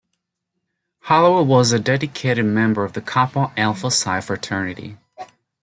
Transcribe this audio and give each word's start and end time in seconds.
Hollowell 1.01 1.45
was 1.45 1.71
a 1.71 1.77
dedicated 1.79 2.43
member 2.43 2.83
of 2.83 2.93
Kappa 3.05 3.53
Alpha 3.55 3.91
Psi 3.91 4.19
fraternity. 4.21 4.97